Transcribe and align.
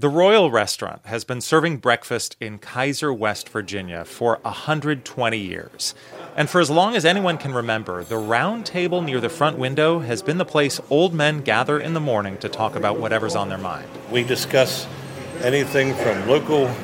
The 0.00 0.08
Royal 0.08 0.50
Restaurant 0.50 1.02
has 1.04 1.24
been 1.24 1.42
serving 1.42 1.76
breakfast 1.76 2.34
in 2.40 2.58
Keyser, 2.58 3.14
West 3.14 3.50
Virginia 3.50 4.06
for 4.06 4.38
120 4.40 5.36
years. 5.36 5.94
And 6.34 6.48
for 6.48 6.58
as 6.58 6.70
long 6.70 6.96
as 6.96 7.04
anyone 7.04 7.36
can 7.36 7.52
remember, 7.52 8.02
the 8.02 8.16
round 8.16 8.64
table 8.64 9.02
near 9.02 9.20
the 9.20 9.28
front 9.28 9.58
window 9.58 9.98
has 9.98 10.22
been 10.22 10.38
the 10.38 10.46
place 10.46 10.80
old 10.88 11.12
men 11.12 11.42
gather 11.42 11.78
in 11.78 11.92
the 11.92 12.00
morning 12.00 12.38
to 12.38 12.48
talk 12.48 12.76
about 12.76 12.98
whatever's 12.98 13.36
on 13.36 13.50
their 13.50 13.58
mind. 13.58 13.90
We 14.10 14.22
discuss 14.22 14.86
anything 15.42 15.92
from 15.92 16.26
local 16.26 16.74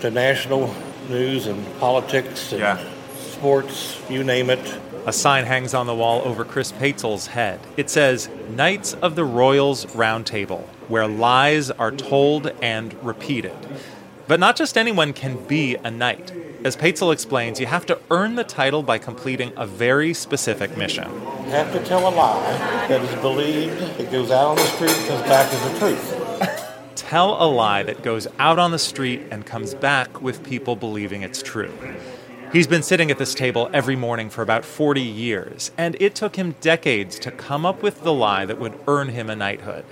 to 0.00 0.10
national 0.10 0.74
news 1.08 1.46
and 1.46 1.64
politics 1.78 2.50
and 2.50 2.60
Yeah. 2.60 2.78
sports, 3.30 3.98
you 4.10 4.24
name 4.24 4.50
it. 4.50 4.58
A 5.06 5.12
sign 5.12 5.44
hangs 5.44 5.74
on 5.74 5.86
the 5.86 5.94
wall 5.94 6.22
over 6.22 6.46
Chris 6.46 6.72
Paetzel's 6.72 7.26
head. 7.26 7.60
It 7.76 7.90
says, 7.90 8.30
Knights 8.48 8.94
of 8.94 9.16
the 9.16 9.24
Royals 9.24 9.94
Round 9.94 10.24
Table, 10.24 10.66
where 10.88 11.06
lies 11.06 11.70
are 11.70 11.90
told 11.90 12.46
and 12.62 12.94
repeated. 13.04 13.54
But 14.26 14.40
not 14.40 14.56
just 14.56 14.78
anyone 14.78 15.12
can 15.12 15.44
be 15.46 15.76
a 15.76 15.90
knight. 15.90 16.32
As 16.64 16.74
Paetzel 16.74 17.12
explains, 17.12 17.60
you 17.60 17.66
have 17.66 17.84
to 17.84 17.98
earn 18.10 18.36
the 18.36 18.44
title 18.44 18.82
by 18.82 18.96
completing 18.96 19.52
a 19.58 19.66
very 19.66 20.14
specific 20.14 20.74
mission. 20.78 21.12
You 21.12 21.50
have 21.50 21.70
to 21.74 21.84
tell 21.84 22.08
a 22.08 22.14
lie 22.14 22.40
that 22.88 23.02
is 23.02 23.14
believed, 23.20 23.82
it 24.00 24.10
goes 24.10 24.30
out 24.30 24.46
on 24.46 24.56
the 24.56 24.62
street 24.62 24.92
and 24.96 25.06
comes 25.06 25.22
back 25.28 25.52
as 25.52 25.72
the 25.72 25.78
truth. 25.78 26.60
Tell 26.94 27.42
a 27.42 27.44
lie 27.44 27.82
that 27.82 28.02
goes 28.02 28.26
out 28.38 28.58
on 28.58 28.70
the 28.70 28.78
street 28.78 29.22
and 29.30 29.44
comes 29.44 29.74
back 29.74 30.22
with 30.22 30.42
people 30.42 30.74
believing 30.74 31.22
it's 31.22 31.42
true. 31.42 31.72
He's 32.54 32.68
been 32.68 32.84
sitting 32.84 33.10
at 33.10 33.18
this 33.18 33.34
table 33.34 33.68
every 33.72 33.96
morning 33.96 34.30
for 34.30 34.40
about 34.40 34.64
40 34.64 35.00
years, 35.00 35.72
and 35.76 35.96
it 35.98 36.14
took 36.14 36.36
him 36.36 36.54
decades 36.60 37.18
to 37.18 37.32
come 37.32 37.66
up 37.66 37.82
with 37.82 38.04
the 38.04 38.12
lie 38.12 38.46
that 38.46 38.60
would 38.60 38.78
earn 38.86 39.08
him 39.08 39.28
a 39.28 39.34
knighthood. 39.34 39.84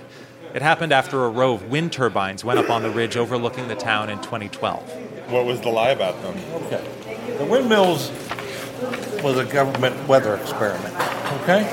It 0.53 0.61
happened 0.61 0.93
after 0.93 1.25
a 1.25 1.29
row 1.29 1.55
of 1.55 1.69
wind 1.69 1.91
turbines 1.91 2.45
went 2.45 2.59
up 2.59 2.69
on 2.69 2.81
the 2.81 2.89
ridge 2.89 3.17
overlooking 3.17 3.67
the 3.67 3.75
town 3.75 4.09
in 4.09 4.19
2012. 4.19 4.81
What 5.29 5.43
was 5.45 5.59
the 5.59 5.67
lie 5.67 5.89
about 5.89 6.21
them? 6.21 6.37
Okay. 6.63 7.35
The 7.37 7.43
windmills 7.43 8.11
was 9.21 9.37
a 9.37 9.43
government 9.43 10.07
weather 10.07 10.37
experiment. 10.37 10.95
Okay? 11.41 11.69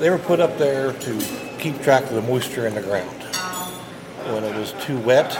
They 0.00 0.10
were 0.10 0.18
put 0.18 0.40
up 0.40 0.58
there 0.58 0.92
to 0.92 1.18
keep 1.58 1.80
track 1.80 2.02
of 2.02 2.12
the 2.12 2.20
moisture 2.20 2.66
in 2.66 2.74
the 2.74 2.82
ground. 2.82 3.22
When 4.34 4.44
it 4.44 4.54
was 4.54 4.74
too 4.84 4.98
wet, 4.98 5.30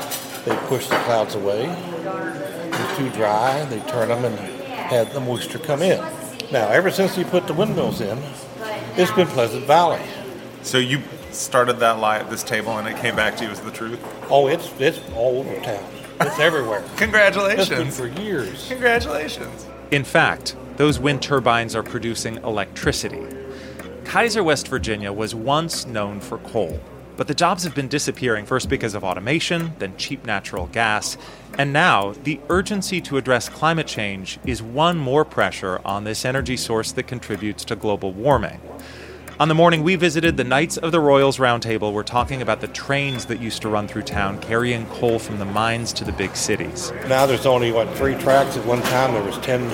they 0.46 0.56
pushed 0.68 0.88
the 0.88 0.96
clouds 1.00 1.34
away. 1.34 1.64
It 1.66 2.80
was 2.80 2.96
too 2.96 3.10
dry, 3.10 3.62
they 3.66 3.80
turned 3.80 4.10
them 4.10 4.24
and 4.24 4.55
had 4.86 5.12
the 5.12 5.20
moisture 5.20 5.58
come 5.58 5.82
in. 5.82 5.98
Now, 6.52 6.68
ever 6.68 6.90
since 6.90 7.18
you 7.18 7.24
put 7.24 7.46
the 7.46 7.54
windmills 7.54 8.00
in, 8.00 8.18
it's 8.96 9.10
been 9.12 9.26
Pleasant 9.28 9.64
Valley. 9.66 10.00
So 10.62 10.78
you 10.78 11.02
started 11.32 11.74
that 11.80 11.98
lie 11.98 12.18
at 12.18 12.30
this 12.30 12.42
table 12.42 12.78
and 12.78 12.88
it 12.88 12.96
came 12.96 13.14
back 13.14 13.36
to 13.36 13.44
you 13.44 13.50
as 13.50 13.60
the 13.60 13.70
truth? 13.70 14.00
Oh, 14.30 14.46
it's 14.48 14.72
it's 14.80 15.00
all 15.14 15.38
over 15.40 15.54
town. 15.60 15.84
It's 16.20 16.38
everywhere. 16.38 16.82
Congratulations! 16.96 17.60
It's 17.60 17.68
been 17.68 17.90
Congratulations. 17.90 18.16
for 18.16 18.22
years. 18.22 18.68
Congratulations. 18.68 19.66
In 19.90 20.04
fact, 20.04 20.56
those 20.76 20.98
wind 20.98 21.22
turbines 21.22 21.74
are 21.76 21.82
producing 21.82 22.36
electricity. 22.38 23.24
Keyser, 24.04 24.44
West 24.44 24.68
Virginia 24.68 25.12
was 25.12 25.34
once 25.34 25.86
known 25.86 26.20
for 26.20 26.38
coal, 26.38 26.80
but 27.16 27.28
the 27.28 27.34
jobs 27.34 27.64
have 27.64 27.74
been 27.74 27.88
disappearing 27.88 28.46
first 28.46 28.68
because 28.68 28.94
of 28.94 29.04
automation, 29.04 29.72
then 29.78 29.96
cheap 29.96 30.24
natural 30.24 30.66
gas, 30.66 31.16
and 31.58 31.72
now 31.72 32.12
the 32.24 32.40
urgency 32.48 33.00
to 33.00 33.16
address 33.16 33.48
climate 33.48 33.86
change 33.86 34.38
is 34.44 34.62
one 34.62 34.98
more 34.98 35.24
pressure 35.24 35.80
on 35.84 36.04
this 36.04 36.24
energy 36.24 36.56
source 36.56 36.92
that 36.92 37.04
contributes 37.04 37.64
to 37.64 37.76
global 37.76 38.12
warming. 38.12 38.60
On 39.38 39.48
the 39.48 39.54
morning 39.54 39.82
we 39.82 39.96
visited 39.96 40.38
the 40.38 40.44
Knights 40.44 40.78
of 40.78 40.92
the 40.92 41.00
Royals 41.00 41.36
Roundtable, 41.36 41.92
we're 41.92 42.02
talking 42.02 42.40
about 42.40 42.62
the 42.62 42.68
trains 42.68 43.26
that 43.26 43.38
used 43.38 43.60
to 43.62 43.68
run 43.68 43.86
through 43.86 44.02
town 44.02 44.40
carrying 44.40 44.86
coal 44.86 45.18
from 45.18 45.38
the 45.38 45.44
mines 45.44 45.92
to 45.92 46.04
the 46.04 46.12
big 46.12 46.34
cities. 46.34 46.90
Now 47.06 47.26
there's 47.26 47.44
only 47.44 47.70
what 47.70 47.86
three 47.96 48.14
tracks. 48.14 48.56
At 48.56 48.64
one 48.64 48.80
time 48.80 49.12
there 49.12 49.22
was 49.22 49.36
ten. 49.38 49.68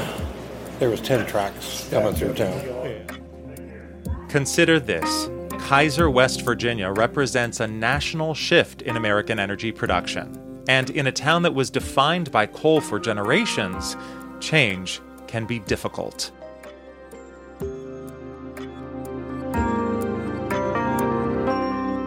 There 0.81 0.91
was 0.91 1.01
ten 1.01 1.25
tracks 1.27 1.89
coming 1.91 2.13
through 2.13 2.35
town. 2.35 4.27
Consider 4.29 4.81
this 4.81 5.29
Keyser, 5.73 6.13
West 6.13 6.43
Virginia 6.43 6.91
represents 6.91 7.61
a 7.61 7.67
national 7.67 8.35
shift 8.35 8.83
in 8.83 8.99
American 8.99 9.39
energy 9.39 9.73
production. 9.73 10.63
And 10.69 10.91
in 10.91 11.07
a 11.07 11.13
town 11.13 11.41
that 11.45 11.55
was 11.55 11.71
defined 11.71 12.31
by 12.31 12.45
coal 12.45 12.83
for 12.83 13.01
generations, 13.01 13.97
change 14.39 15.01
can 15.27 15.47
be 15.47 15.61
difficult. 15.61 16.31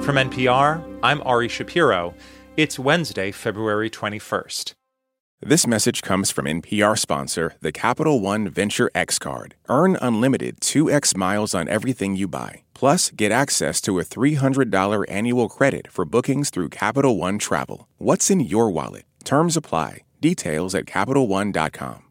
From 0.04 0.18
NPR, 0.18 1.00
I'm 1.02 1.24
Ari 1.24 1.48
Shapiro. 1.48 2.14
It's 2.58 2.78
Wednesday, 2.78 3.32
February 3.32 3.90
21st. 3.90 4.76
This 5.42 5.68
message 5.68 6.02
comes 6.02 6.32
from 6.32 6.46
NPR 6.46 6.98
sponsor, 6.98 7.56
the 7.62 7.74
Capital 7.74 8.22
One 8.22 8.48
Venture 8.48 8.90
X 8.96 9.20
Card. 9.20 9.56
Earn 9.68 9.98
unlimited 10.02 10.62
2x 10.62 11.16
miles 11.18 11.54
on 11.54 11.68
everything 11.68 12.16
you 12.16 12.28
buy. 12.28 12.64
Plus, 12.74 13.12
get 13.12 13.34
access 13.34 13.82
to 13.82 14.00
a 14.00 14.04
$300 14.06 15.06
annual 15.10 15.50
credit 15.50 15.92
for 15.92 16.06
bookings 16.06 16.50
through 16.50 16.70
Capital 16.70 17.18
One 17.18 17.38
Travel. 17.38 17.88
What's 17.98 18.32
in 18.32 18.40
your 18.40 18.72
wallet? 18.72 19.04
Terms 19.26 19.58
apply. 19.58 20.04
Details 20.22 20.74
at 20.74 20.86
CapitalOne.com. 20.86 22.04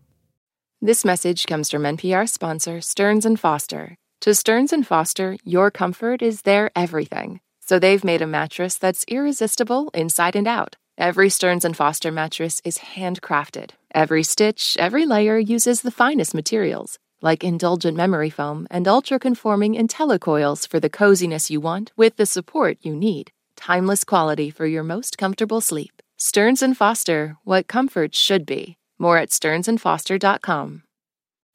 This 0.83 1.03
message 1.03 1.47
comes 1.47 1.71
from 1.71 1.85
NPR 1.85 2.29
sponsor 2.29 2.83
Stearns 2.83 3.25
and 3.25 3.41
Foster. 3.41 3.97
To 4.21 4.35
Stearns 4.35 4.73
and 4.73 4.87
Foster, 4.87 5.39
your 5.45 5.71
comfort 5.71 6.21
is 6.21 6.43
their 6.43 6.71
everything. 6.77 7.41
So 7.61 7.79
they've 7.79 8.05
made 8.05 8.21
a 8.21 8.27
mattress 8.27 8.77
that's 8.77 9.07
irresistible 9.09 9.89
inside 9.95 10.37
and 10.37 10.47
out. 10.47 10.77
Every 10.97 11.29
Stearns 11.29 11.65
and 11.65 11.77
Foster 11.77 12.13
mattress 12.13 12.61
is 12.65 12.79
handcrafted. 12.79 13.71
Every 13.95 14.23
stitch, 14.23 14.77
every 14.79 15.07
layer 15.07 15.37
uses 15.39 15.83
the 15.83 15.91
finest 15.91 16.35
materials, 16.35 17.01
like 17.21 17.43
indulgent 17.43 17.97
memory 17.97 18.31
foam 18.31 18.69
and 18.71 18.87
ultra-conforming 18.87 19.75
IntelliCoils 19.75 20.69
for 20.69 20.79
the 20.79 20.89
coziness 20.89 21.51
you 21.51 21.61
want 21.61 21.91
with 21.97 22.17
the 22.17 22.27
support 22.27 22.79
you 22.83 22.95
need. 22.95 23.33
Timeless 23.57 24.05
quality 24.05 24.51
for 24.51 24.67
your 24.67 24.85
most 24.85 25.19
comfortable 25.19 25.61
sleep. 25.61 26.01
Stearns 26.17 26.63
and 26.63 26.77
Foster, 26.77 27.37
what 27.43 27.67
comfort 27.67 28.15
should 28.15 28.47
be. 28.47 28.77
More 28.97 29.19
at 29.19 29.31
stearnsandfoster.com. 29.31 30.83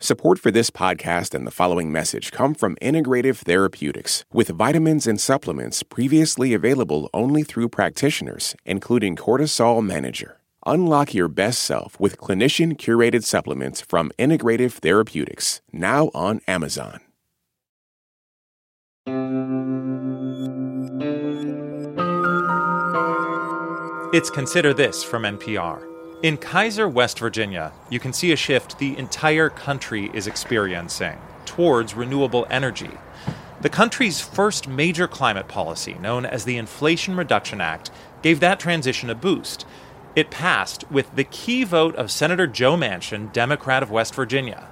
Support 0.01 0.39
for 0.39 0.49
this 0.49 0.69
podcast 0.69 1.35
and 1.35 1.45
the 1.45 1.51
following 1.51 1.91
message 1.91 2.31
come 2.31 2.53
from 2.53 2.77
Integrative 2.77 3.39
Therapeutics, 3.39 4.23
with 4.31 4.47
vitamins 4.47 5.05
and 5.05 5.19
supplements 5.19 5.83
previously 5.83 6.53
available 6.53 7.09
only 7.13 7.43
through 7.43 7.67
practitioners, 7.67 8.55
including 8.65 9.17
Cortisol 9.17 9.85
Manager. 9.85 10.39
Unlock 10.65 11.13
your 11.13 11.27
best 11.27 11.61
self 11.63 11.99
with 11.99 12.17
clinician 12.17 12.77
curated 12.77 13.25
supplements 13.25 13.81
from 13.81 14.09
Integrative 14.17 14.71
Therapeutics, 14.71 15.59
now 15.73 16.11
on 16.13 16.39
Amazon. 16.47 17.01
It's 24.13 24.29
Consider 24.29 24.73
This 24.73 25.03
from 25.03 25.23
NPR. 25.23 25.88
In 26.21 26.37
Keyser, 26.37 26.91
West 26.91 27.17
Virginia, 27.17 27.71
you 27.89 27.97
can 27.97 28.11
see 28.11 28.33
a 28.33 28.35
shift 28.35 28.77
the 28.77 28.97
entire 28.97 29.49
country 29.49 30.11
is 30.13 30.27
experiencing 30.27 31.17
towards 31.45 31.93
renewable 31.93 32.45
energy. 32.49 32.91
The 33.61 33.69
country's 33.69 34.19
first 34.19 34.67
major 34.67 35.07
climate 35.07 35.47
policy, 35.47 35.93
known 35.93 36.25
as 36.25 36.43
the 36.43 36.57
Inflation 36.57 37.15
Reduction 37.15 37.61
Act, 37.61 37.89
gave 38.21 38.41
that 38.41 38.59
transition 38.59 39.09
a 39.09 39.15
boost. 39.15 39.65
It 40.13 40.29
passed 40.29 40.83
with 40.91 41.15
the 41.15 41.23
key 41.23 41.63
vote 41.63 41.95
of 41.95 42.11
Senator 42.11 42.47
Joe 42.47 42.75
Manchin, 42.75 43.31
Democrat 43.31 43.81
of 43.81 43.89
West 43.89 44.13
Virginia. 44.13 44.67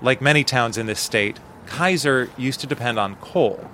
Like 0.00 0.22
many 0.22 0.44
towns 0.44 0.78
in 0.78 0.86
this 0.86 1.00
state, 1.00 1.40
Keyser 1.66 2.30
used 2.38 2.60
to 2.60 2.68
depend 2.68 3.00
on 3.00 3.16
coal. 3.16 3.68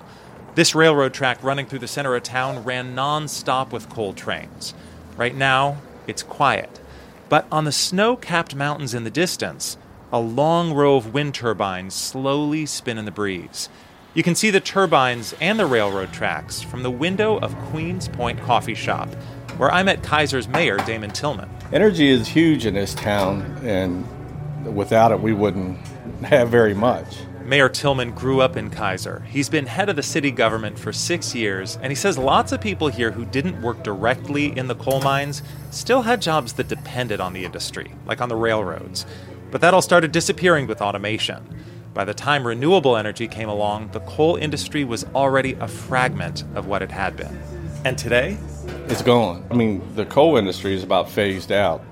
This 0.55 0.73
railroad 0.73 1.13
track 1.13 1.43
running 1.43 1.67
through 1.67 1.79
the 1.79 1.87
center 1.87 2.15
of 2.15 2.23
town 2.23 2.63
ran 2.63 2.95
non-stop 2.95 3.71
with 3.71 3.89
coal 3.89 4.13
trains. 4.13 4.73
Right 5.17 5.35
now, 5.35 5.77
it's 6.07 6.23
quiet. 6.23 6.80
But 7.31 7.47
on 7.49 7.63
the 7.63 7.71
snow 7.71 8.17
capped 8.17 8.55
mountains 8.55 8.93
in 8.93 9.05
the 9.05 9.09
distance, 9.09 9.77
a 10.11 10.19
long 10.19 10.73
row 10.73 10.97
of 10.97 11.13
wind 11.13 11.33
turbines 11.33 11.93
slowly 11.93 12.65
spin 12.65 12.97
in 12.97 13.05
the 13.05 13.11
breeze. 13.11 13.69
You 14.13 14.21
can 14.21 14.35
see 14.35 14.49
the 14.49 14.59
turbines 14.59 15.33
and 15.39 15.57
the 15.57 15.65
railroad 15.65 16.11
tracks 16.11 16.61
from 16.61 16.83
the 16.83 16.91
window 16.91 17.39
of 17.39 17.55
Queens 17.69 18.09
Point 18.09 18.41
Coffee 18.41 18.75
Shop, 18.75 19.07
where 19.55 19.71
I 19.71 19.81
met 19.81 20.03
Keyser's 20.03 20.49
mayor, 20.49 20.75
Damon 20.79 21.11
Tillman. 21.11 21.49
Energy 21.71 22.09
is 22.09 22.27
huge 22.27 22.65
in 22.65 22.73
this 22.73 22.93
town, 22.93 23.43
and 23.63 24.05
without 24.75 25.13
it, 25.13 25.21
we 25.21 25.31
wouldn't 25.31 25.77
have 26.23 26.49
very 26.49 26.73
much. 26.73 27.15
Mayor 27.51 27.67
Tillman 27.67 28.11
grew 28.11 28.39
up 28.39 28.55
in 28.55 28.71
Keyser. 28.71 29.25
He's 29.25 29.49
been 29.49 29.65
head 29.65 29.89
of 29.89 29.97
the 29.97 30.03
city 30.03 30.31
government 30.31 30.79
for 30.79 30.93
six 30.93 31.35
years, 31.35 31.77
and 31.81 31.91
he 31.91 31.95
says 31.95 32.17
lots 32.17 32.53
of 32.53 32.61
people 32.61 32.87
here 32.87 33.11
who 33.11 33.25
didn't 33.25 33.61
work 33.61 33.83
directly 33.83 34.57
in 34.57 34.67
the 34.67 34.75
coal 34.75 35.01
mines 35.01 35.43
still 35.69 36.03
had 36.03 36.21
jobs 36.21 36.53
that 36.53 36.69
depended 36.69 37.19
on 37.19 37.33
the 37.33 37.43
industry, 37.43 37.91
like 38.05 38.21
on 38.21 38.29
the 38.29 38.37
railroads. 38.37 39.05
But 39.51 39.59
that 39.59 39.73
all 39.73 39.81
started 39.81 40.13
disappearing 40.13 40.65
with 40.65 40.81
automation. 40.81 41.43
By 41.93 42.05
the 42.05 42.13
time 42.13 42.47
renewable 42.47 42.95
energy 42.95 43.27
came 43.27 43.49
along, 43.49 43.91
the 43.91 43.99
coal 43.99 44.37
industry 44.37 44.85
was 44.85 45.03
already 45.13 45.55
a 45.55 45.67
fragment 45.67 46.45
of 46.55 46.67
what 46.67 46.81
it 46.81 46.91
had 46.91 47.17
been. 47.17 47.37
And 47.83 47.97
today, 47.97 48.37
it's 48.87 49.01
gone. 49.01 49.45
I 49.51 49.55
mean, 49.55 49.83
the 49.95 50.05
coal 50.05 50.37
industry 50.37 50.73
is 50.73 50.83
about 50.83 51.09
phased 51.09 51.51
out. 51.51 51.83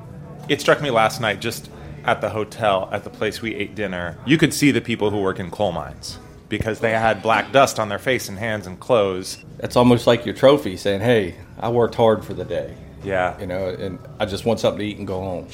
It 0.47 0.61
struck 0.61 0.81
me 0.81 0.89
last 0.89 1.19
night 1.19 1.41
just 1.41 1.69
at 2.05 2.21
the 2.21 2.29
hotel, 2.29 2.89
at 2.91 3.03
the 3.03 3.09
place 3.09 3.41
we 3.41 3.55
ate 3.55 3.75
dinner. 3.75 4.17
You 4.25 4.37
could 4.37 4.53
see 4.53 4.71
the 4.71 4.81
people 4.81 5.09
who 5.09 5.19
work 5.19 5.39
in 5.39 5.51
coal 5.51 5.71
mines 5.71 6.19
because 6.49 6.79
they 6.79 6.91
had 6.91 7.21
black 7.21 7.51
dust 7.51 7.79
on 7.79 7.89
their 7.89 7.99
face 7.99 8.27
and 8.27 8.37
hands 8.37 8.67
and 8.67 8.79
clothes. 8.79 9.43
It's 9.59 9.75
almost 9.75 10.07
like 10.07 10.25
your 10.25 10.35
trophy 10.35 10.77
saying, 10.77 11.01
hey, 11.01 11.35
I 11.59 11.69
worked 11.69 11.95
hard 11.95 12.25
for 12.25 12.33
the 12.33 12.45
day. 12.45 12.75
Yeah. 13.03 13.39
You 13.39 13.47
know, 13.47 13.69
and 13.69 13.99
I 14.19 14.25
just 14.25 14.45
want 14.45 14.59
something 14.59 14.79
to 14.79 14.85
eat 14.85 14.97
and 14.97 15.07
go 15.07 15.19
home. 15.19 15.47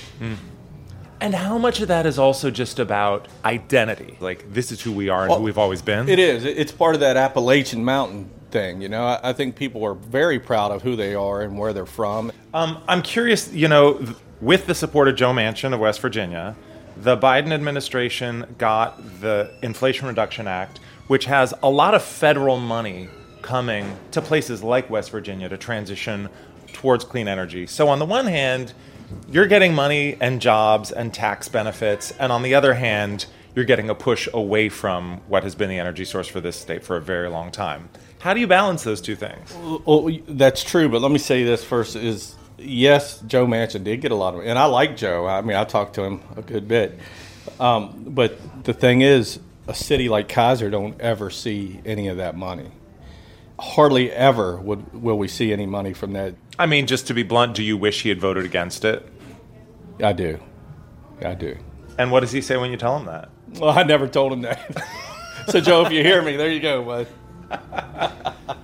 And 1.22 1.34
how 1.34 1.58
much 1.58 1.82
of 1.82 1.88
that 1.90 2.06
is 2.06 2.18
also 2.20 2.52
just 2.52 2.80
about 2.80 3.28
identity? 3.44 4.18
Like, 4.20 4.54
this 4.54 4.72
is 4.72 4.82
who 4.82 4.92
we 4.92 5.10
are 5.10 5.26
and 5.26 5.34
who 5.34 5.42
we've 5.42 5.58
always 5.58 5.82
been? 5.82 6.10
It 6.10 6.20
is. 6.20 6.46
It's 6.46 6.72
part 6.72 6.96
of 6.96 7.02
that 7.02 7.18
Appalachian 7.18 7.84
Mountain 7.84 8.30
thing. 8.52 8.82
You 8.82 8.90
know, 8.90 9.20
I, 9.22 9.34
think 9.34 9.56
people 9.56 9.84
are 9.86 9.94
very 9.94 10.40
proud 10.40 10.72
of 10.72 10.82
who 10.82 10.96
they 10.96 11.16
are 11.16 11.42
and 11.42 11.58
where 11.58 11.74
they're 11.74 11.86
from. 11.86 12.32
Um, 12.54 12.82
I'm 12.88 13.02
curious, 13.02 13.52
you 13.52 13.68
know, 13.68 14.00
with 14.46 14.68
the 14.68 14.76
support 14.76 15.08
of 15.08 15.16
Joe 15.16 15.34
Manchin 15.34 15.74
of 15.74 15.80
West 15.80 16.00
Virginia, 16.00 16.56
the 16.98 17.18
Biden 17.18 17.52
administration 17.52 18.46
got 18.60 19.20
the 19.20 19.52
Inflation 19.64 20.08
Reduction 20.08 20.48
Act, 20.48 20.80
which 21.08 21.26
has 21.26 21.52
a 21.64 21.70
lot 21.70 21.96
of 21.96 22.04
federal 22.04 22.58
money 22.58 23.10
coming 23.42 23.98
to 24.12 24.22
places 24.22 24.62
like 24.62 24.88
West 24.88 25.10
Virginia 25.10 25.50
to 25.50 25.58
transition 25.58 26.30
towards 26.74 27.04
clean 27.04 27.28
energy. 27.28 27.66
So, 27.66 27.88
on 27.88 27.98
the 27.98 28.06
one 28.06 28.28
hand, 28.28 28.74
you're 29.32 29.48
getting 29.48 29.74
money 29.74 30.16
and 30.22 30.40
jobs 30.40 30.92
and 30.92 31.12
tax 31.12 31.50
benefits, 31.50 32.12
and 32.20 32.32
on 32.32 32.44
the 32.44 32.54
other 32.54 32.76
hand, 32.76 33.26
you're 33.56 33.66
getting 33.66 33.90
a 33.90 33.96
push 33.96 34.28
away 34.32 34.70
from 34.70 35.22
what 35.28 35.42
has 35.44 35.56
been 35.56 35.70
the 35.70 35.80
energy 35.80 36.06
source 36.06 36.28
for 36.28 36.40
this 36.40 36.56
state 36.56 36.84
for 36.84 36.98
a 36.98 37.02
very 37.02 37.30
long 37.30 37.50
time. 37.50 37.90
How 38.20 38.36
do 38.36 38.40
you 38.40 38.48
balance 38.48 38.84
those 38.84 39.02
two 39.02 39.16
things? 39.16 39.56
Well, 39.86 40.08
that's 40.28 40.64
true, 40.64 40.88
but 40.88 41.02
let 41.02 41.12
me 41.12 41.18
say 41.18 41.44
this 41.44 41.64
first: 41.64 41.96
is 41.96 42.36
yes, 42.58 43.22
Joe 43.22 43.46
Manchin 43.46 43.84
did 43.84 44.02
get 44.02 44.12
a 44.12 44.16
lot 44.16 44.36
of, 44.36 44.42
and 44.42 44.58
I 44.58 44.66
like 44.66 44.98
Joe. 44.98 45.26
I 45.26 45.42
mean, 45.42 45.58
I 45.58 45.64
talked 45.64 45.96
to 45.96 46.04
him 46.04 46.22
a 46.36 46.42
good 46.42 46.68
bit. 46.68 47.00
Um, 47.60 48.06
but 48.08 48.64
the 48.64 48.74
thing 48.74 49.02
is, 49.02 49.40
a 49.68 49.74
city 49.74 50.10
like 50.10 50.28
Keyser 50.28 50.70
don't 50.70 51.00
ever 51.02 51.30
see 51.30 51.82
any 51.86 52.08
of 52.08 52.18
that 52.18 52.36
money. 52.36 52.72
Hardly 53.58 54.12
ever 54.12 54.58
would 54.58 54.94
will 54.94 55.18
we 55.18 55.28
see 55.28 55.54
any 55.54 55.66
money 55.66 55.94
from 55.94 56.14
that. 56.14 56.36
I 56.60 56.66
mean, 56.66 56.88
just 56.88 57.08
to 57.08 57.14
be 57.14 57.24
blunt, 57.24 57.56
do 57.56 57.64
you 57.64 57.78
wish 57.78 58.04
he 58.04 58.10
had 58.10 58.20
voted 58.20 58.46
against 58.46 58.86
it? 58.86 59.08
I 60.04 60.14
do, 60.14 60.40
I 61.24 61.36
do. 61.36 61.58
And 61.98 62.12
what 62.12 62.20
does 62.20 62.32
he 62.32 62.42
say 62.42 62.58
when 62.58 62.72
you 62.72 62.78
tell 62.78 62.98
him 62.98 63.06
that? 63.06 63.30
Well, 63.60 63.78
I 63.78 63.84
never 63.84 64.08
told 64.08 64.34
him 64.34 64.42
that. 64.42 64.60
so, 65.48 65.62
Joe, 65.62 65.86
if 65.86 65.92
you 65.92 66.04
hear 66.04 66.22
me, 66.22 66.36
there 66.36 66.52
you 66.52 66.60
go, 66.60 66.84
bud. 66.84 68.36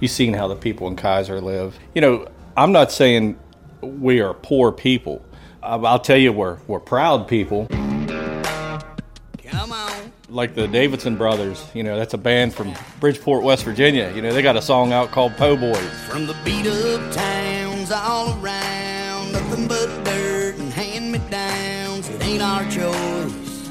You've 0.00 0.10
seen 0.10 0.34
how 0.34 0.48
the 0.48 0.56
people 0.56 0.88
in 0.88 0.96
Keyser 0.96 1.40
live. 1.40 1.78
You 1.94 2.00
know, 2.00 2.28
I'm 2.58 2.72
not 2.72 2.90
saying 2.90 3.38
we 3.82 4.20
are 4.20 4.34
poor 4.34 4.72
people. 4.72 5.24
I'll 5.62 6.00
tell 6.00 6.16
you, 6.16 6.32
we're, 6.32 6.58
we're 6.66 6.80
proud 6.80 7.28
people. 7.28 7.68
Come 7.68 9.70
on. 9.70 10.12
Like 10.28 10.56
the 10.56 10.66
Davisson 10.66 11.16
Brothers, 11.16 11.64
you 11.72 11.84
know, 11.84 11.96
that's 11.96 12.14
a 12.14 12.18
band 12.18 12.52
from 12.52 12.74
Bridgeport, 12.98 13.44
West 13.44 13.62
Virginia. 13.62 14.12
You 14.12 14.22
know, 14.22 14.32
they 14.32 14.42
got 14.42 14.56
a 14.56 14.62
song 14.62 14.92
out 14.92 15.12
called 15.12 15.36
Po' 15.36 15.56
Boys. 15.56 15.88
From 16.08 16.26
the 16.26 16.34
beat 16.44 16.66
up 16.66 17.12
towns 17.12 17.92
all 17.92 18.30
around, 18.42 19.30
nothing 19.30 19.68
but 19.68 19.86
dirt 20.04 20.56
and 20.58 20.72
hand 20.72 21.12
me 21.12 21.20
downs. 21.30 22.08
It 22.08 22.20
ain't 22.24 22.42
our 22.42 22.64
choice. 22.64 23.70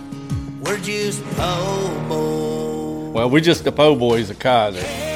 We're 0.62 0.80
just 0.80 1.26
po' 1.32 2.06
boys. 2.08 3.14
Well, 3.14 3.30
we're 3.30 3.42
just 3.42 3.66
the 3.66 3.74
Po' 3.74 3.98
Boys 3.98 4.30
of 4.30 4.40
Keyser. 4.40 5.07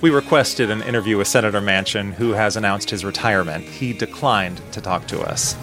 We 0.00 0.10
requested 0.10 0.70
an 0.70 0.82
interview 0.82 1.18
with 1.18 1.26
Senator 1.26 1.60
Manchin, 1.60 2.12
who 2.12 2.30
has 2.30 2.56
announced 2.56 2.90
his 2.90 3.04
retirement. 3.04 3.64
He 3.64 3.92
declined 3.92 4.60
to 4.70 4.80
talk 4.80 5.08
to 5.08 5.20
us. 5.20 5.56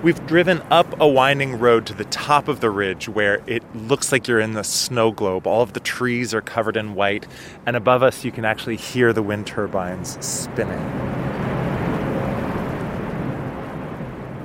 We've 0.00 0.24
driven 0.28 0.62
up 0.70 1.00
a 1.00 1.08
winding 1.08 1.58
road 1.58 1.86
to 1.86 1.94
the 1.94 2.04
top 2.04 2.46
of 2.46 2.60
the 2.60 2.70
ridge 2.70 3.08
where 3.08 3.42
it 3.48 3.64
looks 3.74 4.12
like 4.12 4.28
you're 4.28 4.38
in 4.38 4.52
the 4.52 4.62
snow 4.62 5.10
globe. 5.10 5.44
All 5.44 5.60
of 5.60 5.72
the 5.72 5.80
trees 5.80 6.32
are 6.32 6.40
covered 6.40 6.76
in 6.76 6.94
white, 6.94 7.26
and 7.66 7.74
above 7.74 8.04
us, 8.04 8.24
you 8.24 8.30
can 8.30 8.44
actually 8.44 8.76
hear 8.76 9.12
the 9.12 9.24
wind 9.24 9.48
turbines 9.48 10.24
spinning. 10.24 10.78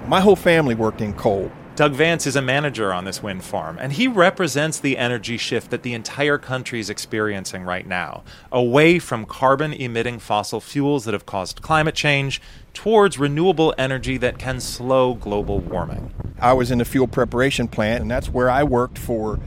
My 0.09 0.21
whole 0.21 0.35
family 0.35 0.73
worked 0.73 1.01
in 1.01 1.13
coal. 1.13 1.51
Doug 1.75 1.93
Vance 1.93 2.27
is 2.27 2.35
a 2.35 2.41
manager 2.41 2.93
on 2.93 3.05
this 3.05 3.23
wind 3.23 3.43
farm, 3.43 3.79
and 3.79 3.93
he 3.93 4.07
represents 4.07 4.79
the 4.79 4.95
energy 4.95 5.37
shift 5.37 5.71
that 5.71 5.81
the 5.81 5.95
entire 5.95 6.37
country 6.37 6.79
is 6.79 6.87
experiencing 6.87 7.63
right 7.63 7.87
now 7.87 8.23
away 8.51 8.99
from 8.99 9.25
carbon 9.25 9.73
emitting 9.73 10.19
fossil 10.19 10.61
fuels 10.61 11.05
that 11.05 11.15
have 11.15 11.25
caused 11.25 11.63
climate 11.63 11.95
change 11.95 12.39
towards 12.75 13.17
renewable 13.17 13.73
energy 13.75 14.17
that 14.17 14.37
can 14.37 14.59
slow 14.59 15.15
global 15.15 15.57
warming. 15.57 16.13
I 16.39 16.53
was 16.53 16.69
in 16.69 16.77
the 16.77 16.85
fuel 16.85 17.07
preparation 17.07 17.67
plant, 17.67 18.03
and 18.03 18.11
that's 18.11 18.29
where 18.29 18.51
I 18.51 18.63
worked 18.63 18.99
for 18.99 19.39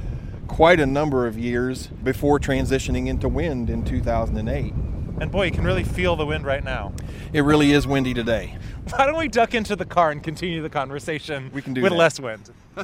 quite 0.49 0.81
a 0.81 0.87
number 0.87 1.29
of 1.29 1.39
years 1.39 1.87
before 1.87 2.41
transitioning 2.41 3.07
into 3.07 3.29
wind 3.29 3.71
in 3.71 3.85
2008. 3.85 4.75
And 5.19 5.31
boy, 5.31 5.45
you 5.45 5.53
can 5.53 5.65
really 5.65 5.85
feel 5.85 6.17
the 6.17 6.27
wind 6.27 6.45
right 6.45 6.63
now. 6.63 6.93
It 7.33 7.43
really 7.43 7.73
is 7.73 7.87
windy 7.87 8.15
today. 8.15 8.59
Why 8.91 9.07
don't 9.07 9.19
we 9.19 9.29
duck 9.29 9.55
into 9.55 9.75
the 9.75 9.85
car 9.85 10.11
and 10.11 10.23
continue 10.23 10.63
the 10.63 10.71
conversation 10.71 11.51
We 11.53 11.63
can 11.63 11.75
do 11.75 11.83
with 11.83 11.93
that. 11.93 11.99
less 11.99 12.21
wind? 12.21 12.51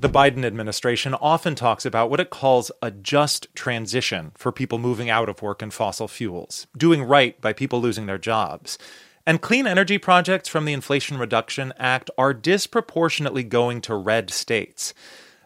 the 0.00 0.08
Biden 0.08 0.44
administration 0.44 1.14
often 1.14 1.54
talks 1.54 1.84
about 1.84 2.08
what 2.08 2.20
it 2.20 2.30
calls 2.30 2.70
a 2.80 2.90
just 2.90 3.48
transition 3.54 4.32
for 4.36 4.52
people 4.52 4.78
moving 4.78 5.10
out 5.10 5.28
of 5.28 5.42
work 5.42 5.62
in 5.62 5.70
fossil 5.70 6.06
fuels, 6.06 6.66
doing 6.76 7.02
right 7.02 7.40
by 7.40 7.52
people 7.52 7.80
losing 7.80 8.06
their 8.06 8.18
jobs. 8.18 8.78
And 9.26 9.40
clean 9.42 9.66
energy 9.66 9.98
projects 9.98 10.48
from 10.48 10.66
the 10.66 10.72
Inflation 10.72 11.18
Reduction 11.18 11.72
Act 11.76 12.10
are 12.16 12.32
disproportionately 12.32 13.42
going 13.42 13.80
to 13.82 13.96
red 13.96 14.30
states. 14.30 14.94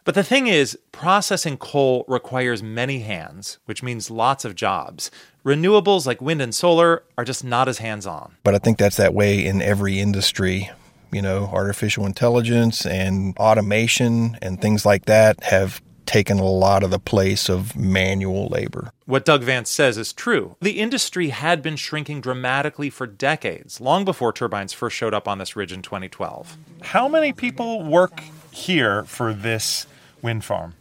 But 0.04 0.14
the 0.14 0.24
thing 0.24 0.46
is, 0.46 0.78
processing 0.92 1.56
coal 1.56 2.04
requires 2.08 2.62
many 2.62 3.00
hands, 3.00 3.58
which 3.66 3.82
means 3.82 4.10
lots 4.10 4.44
of 4.44 4.54
jobs. 4.54 5.10
Renewables 5.44 6.06
like 6.06 6.20
wind 6.20 6.42
and 6.42 6.54
solar 6.54 7.02
are 7.16 7.24
just 7.24 7.44
not 7.44 7.68
as 7.68 7.78
hands 7.78 8.06
on. 8.06 8.34
But 8.42 8.54
I 8.54 8.58
think 8.58 8.78
that's 8.78 8.96
that 8.96 9.14
way 9.14 9.44
in 9.44 9.62
every 9.62 9.98
industry. 9.98 10.70
You 11.12 11.22
know, 11.22 11.50
artificial 11.52 12.06
intelligence 12.06 12.86
and 12.86 13.36
automation 13.36 14.38
and 14.40 14.60
things 14.60 14.86
like 14.86 15.06
that 15.06 15.42
have 15.42 15.82
taken 16.10 16.40
a 16.40 16.44
lot 16.44 16.82
of 16.82 16.90
the 16.90 16.98
place 16.98 17.48
of 17.48 17.76
manual 17.76 18.48
labor. 18.48 18.90
What 19.06 19.24
Doug 19.24 19.44
Vance 19.44 19.70
says 19.70 19.96
is 19.96 20.12
true. 20.12 20.56
The 20.60 20.80
industry 20.80 21.28
had 21.28 21.62
been 21.62 21.76
shrinking 21.76 22.20
dramatically 22.20 22.90
for 22.90 23.06
decades, 23.06 23.80
long 23.80 24.04
before 24.04 24.32
turbines 24.32 24.72
first 24.72 24.96
showed 24.96 25.14
up 25.14 25.28
on 25.28 25.38
this 25.38 25.54
ridge 25.54 25.72
in 25.72 25.82
2012. 25.82 26.56
How 26.82 27.06
many 27.06 27.32
people 27.32 27.84
work 27.84 28.22
here 28.50 29.04
for 29.04 29.32
this 29.32 29.86
wind 30.22 30.44
farm? 30.44 30.74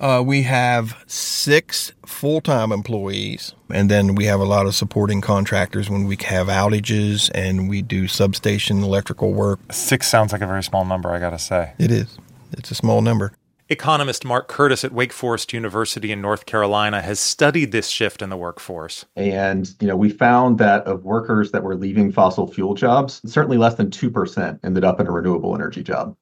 Uh, 0.00 0.22
we 0.24 0.42
have 0.42 1.02
six 1.06 1.92
full 2.06 2.40
time 2.40 2.70
employees, 2.70 3.54
and 3.72 3.90
then 3.90 4.14
we 4.14 4.26
have 4.26 4.40
a 4.40 4.44
lot 4.44 4.66
of 4.66 4.74
supporting 4.74 5.20
contractors 5.20 5.90
when 5.90 6.04
we 6.04 6.16
have 6.24 6.46
outages 6.46 7.30
and 7.34 7.68
we 7.68 7.82
do 7.82 8.06
substation 8.06 8.82
electrical 8.82 9.32
work. 9.32 9.58
Six 9.72 10.06
sounds 10.06 10.32
like 10.32 10.40
a 10.40 10.46
very 10.46 10.62
small 10.62 10.84
number, 10.84 11.10
I 11.10 11.18
gotta 11.18 11.38
say. 11.38 11.72
It 11.78 11.90
is, 11.90 12.16
it's 12.52 12.70
a 12.70 12.76
small 12.76 13.02
number. 13.02 13.32
Economist 13.70 14.24
Mark 14.24 14.48
Curtis 14.48 14.82
at 14.82 14.92
Wake 14.92 15.12
Forest 15.12 15.52
University 15.52 16.10
in 16.10 16.22
North 16.22 16.46
Carolina 16.46 17.02
has 17.02 17.20
studied 17.20 17.70
this 17.70 17.88
shift 17.88 18.22
in 18.22 18.30
the 18.30 18.36
workforce. 18.36 19.04
And 19.14 19.70
you 19.80 19.88
know, 19.88 19.96
we 19.96 20.08
found 20.08 20.56
that 20.58 20.86
of 20.86 21.04
workers 21.04 21.50
that 21.50 21.62
were 21.62 21.76
leaving 21.76 22.10
fossil 22.10 22.50
fuel 22.50 22.72
jobs, 22.72 23.20
certainly 23.30 23.58
less 23.58 23.74
than 23.74 23.90
2% 23.90 24.60
ended 24.64 24.84
up 24.84 25.00
in 25.00 25.06
a 25.06 25.10
renewable 25.10 25.54
energy 25.54 25.82
job. 25.82 26.16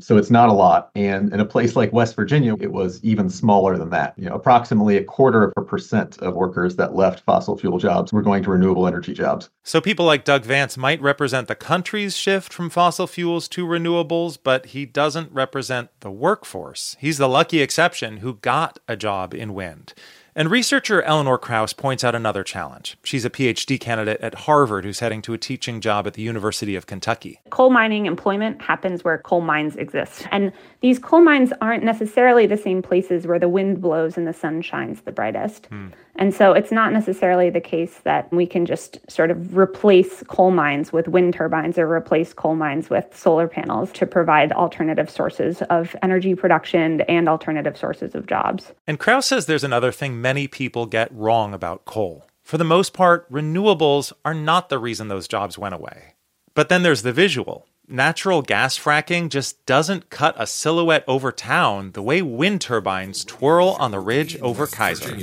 So 0.00 0.16
it's 0.16 0.30
not 0.30 0.48
a 0.48 0.52
lot. 0.52 0.90
And 0.94 1.32
in 1.32 1.40
a 1.40 1.44
place 1.44 1.74
like 1.74 1.92
West 1.92 2.14
Virginia, 2.14 2.54
it 2.60 2.72
was 2.72 3.02
even 3.02 3.28
smaller 3.28 3.76
than 3.76 3.90
that. 3.90 4.14
You 4.16 4.26
know, 4.26 4.34
approximately 4.34 4.96
a 4.96 5.04
quarter 5.04 5.44
of 5.44 5.52
a 5.56 5.62
percent 5.62 6.18
of 6.18 6.34
workers 6.34 6.76
that 6.76 6.94
left 6.94 7.24
fossil 7.24 7.58
fuel 7.58 7.78
jobs 7.78 8.12
were 8.12 8.22
going 8.22 8.44
to 8.44 8.50
renewable 8.50 8.86
energy 8.86 9.12
jobs. 9.12 9.50
So 9.64 9.80
people 9.80 10.06
like 10.06 10.24
Doug 10.24 10.44
Vance 10.44 10.76
might 10.76 11.02
represent 11.02 11.48
the 11.48 11.56
country's 11.56 12.16
shift 12.16 12.52
from 12.52 12.70
fossil 12.70 13.06
fuels 13.06 13.48
to 13.48 13.66
renewables, 13.66 14.38
but 14.42 14.66
he 14.66 14.86
doesn't 14.86 15.32
represent 15.32 15.90
the 16.00 16.10
workforce. 16.10 16.96
He's 17.00 17.18
the 17.18 17.28
lucky 17.28 17.60
exception 17.60 18.18
who 18.18 18.34
got 18.34 18.78
a 18.86 18.96
job 18.96 19.34
in 19.34 19.52
wind. 19.52 19.94
And 20.38 20.52
researcher 20.52 21.02
Eleanor 21.02 21.36
Krause 21.36 21.72
points 21.72 22.04
out 22.04 22.14
another 22.14 22.44
challenge. 22.44 22.96
She's 23.02 23.24
a 23.24 23.30
PhD 23.30 23.80
candidate 23.80 24.20
at 24.20 24.36
Harvard 24.36 24.84
who's 24.84 25.00
heading 25.00 25.20
to 25.22 25.32
a 25.32 25.38
teaching 25.38 25.80
job 25.80 26.06
at 26.06 26.14
the 26.14 26.22
University 26.22 26.76
of 26.76 26.86
Kentucky. 26.86 27.40
Coal 27.50 27.70
mining 27.70 28.06
employment 28.06 28.62
happens 28.62 29.02
where 29.02 29.18
coal 29.18 29.40
mines 29.40 29.74
exist. 29.74 30.28
And 30.30 30.52
these 30.80 31.00
coal 31.00 31.22
mines 31.22 31.52
aren't 31.60 31.82
necessarily 31.82 32.46
the 32.46 32.56
same 32.56 32.82
places 32.82 33.26
where 33.26 33.40
the 33.40 33.48
wind 33.48 33.80
blows 33.80 34.16
and 34.16 34.28
the 34.28 34.32
sun 34.32 34.62
shines 34.62 35.00
the 35.00 35.10
brightest. 35.10 35.66
Hmm. 35.66 35.88
And 36.18 36.34
so 36.34 36.52
it's 36.52 36.72
not 36.72 36.92
necessarily 36.92 37.48
the 37.48 37.60
case 37.60 38.00
that 38.04 38.30
we 38.32 38.44
can 38.44 38.66
just 38.66 38.98
sort 39.10 39.30
of 39.30 39.56
replace 39.56 40.22
coal 40.26 40.50
mines 40.50 40.92
with 40.92 41.06
wind 41.06 41.34
turbines 41.34 41.78
or 41.78 41.90
replace 41.90 42.34
coal 42.34 42.56
mines 42.56 42.90
with 42.90 43.06
solar 43.16 43.46
panels 43.46 43.92
to 43.92 44.04
provide 44.04 44.50
alternative 44.52 45.08
sources 45.08 45.62
of 45.70 45.94
energy 46.02 46.34
production 46.34 47.02
and 47.02 47.28
alternative 47.28 47.78
sources 47.78 48.16
of 48.16 48.26
jobs. 48.26 48.72
And 48.86 48.98
Krause 48.98 49.26
says 49.26 49.46
there's 49.46 49.64
another 49.64 49.92
thing 49.92 50.20
many 50.20 50.48
people 50.48 50.86
get 50.86 51.12
wrong 51.14 51.54
about 51.54 51.84
coal. 51.84 52.26
For 52.42 52.58
the 52.58 52.64
most 52.64 52.92
part, 52.92 53.30
renewables 53.30 54.12
are 54.24 54.34
not 54.34 54.70
the 54.70 54.78
reason 54.78 55.08
those 55.08 55.28
jobs 55.28 55.56
went 55.56 55.74
away. 55.74 56.14
But 56.54 56.68
then 56.68 56.82
there's 56.82 57.02
the 57.02 57.12
visual 57.12 57.68
natural 57.88 58.42
gas 58.42 58.78
fracking 58.78 59.28
just 59.28 59.64
doesn't 59.66 60.10
cut 60.10 60.34
a 60.38 60.46
silhouette 60.46 61.04
over 61.08 61.32
town 61.32 61.92
the 61.92 62.02
way 62.02 62.22
wind 62.22 62.60
turbines 62.60 63.24
twirl 63.24 63.76
on 63.78 63.90
the 63.90 64.00
ridge 64.00 64.38
over 64.40 64.66
Keyser. 64.66 65.18